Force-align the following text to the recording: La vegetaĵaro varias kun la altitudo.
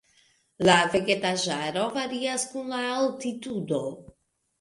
La 0.69 0.77
vegetaĵaro 0.93 1.83
varias 1.97 2.45
kun 2.55 2.71
la 2.77 2.79
altitudo. 2.95 3.83